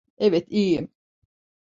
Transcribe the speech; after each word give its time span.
Evet, 0.17 0.51
iyiyim. 0.51 0.89